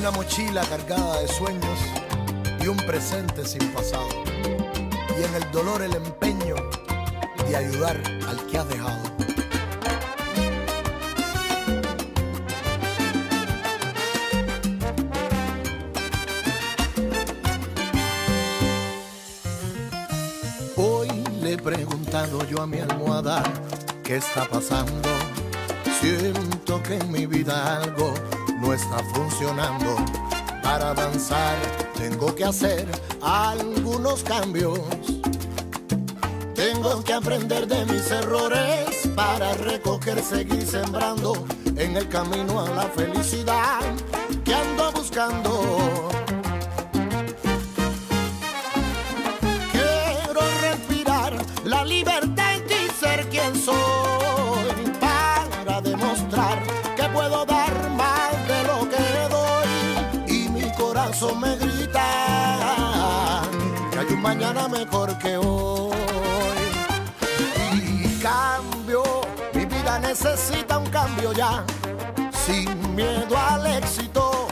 [0.04, 1.80] Una mochila cargada de sueños
[2.62, 4.10] y un presente sin pasado.
[5.18, 6.56] Y en el dolor el empeño
[7.48, 7.96] de ayudar
[8.28, 9.02] al que has dejado.
[20.76, 21.08] Hoy
[21.42, 23.42] le he preguntado yo a mi almohada
[24.04, 25.08] qué está pasando.
[26.02, 28.14] Siento que en mi vida algo
[28.64, 29.96] no está funcionando.
[30.64, 31.58] Para avanzar
[31.98, 32.88] tengo que hacer
[33.22, 34.80] algunos cambios.
[36.56, 41.46] Tengo que aprender de mis errores para recoger, seguir sembrando
[41.76, 43.82] en el camino a la felicidad
[44.46, 45.93] que ando buscando.
[61.32, 63.42] Me grita
[63.92, 65.96] que hay un mañana mejor que hoy.
[67.74, 69.04] Y cambio,
[69.54, 71.64] mi vida necesita un cambio ya.
[72.46, 74.48] Sin miedo al éxito,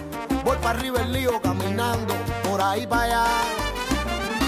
[0.46, 2.14] voy para arriba el lío caminando
[2.44, 3.26] por ahí para allá.